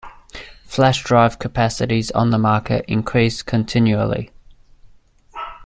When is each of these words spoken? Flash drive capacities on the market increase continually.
Flash 0.65 1.03
drive 1.03 1.37
capacities 1.37 2.09
on 2.09 2.31
the 2.31 2.39
market 2.39 2.83
increase 2.87 3.43
continually. 3.43 4.31